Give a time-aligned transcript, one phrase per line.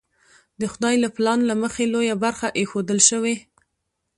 [0.59, 3.35] د خدای له پلان له مخې لویه برخه ایښودل شوې.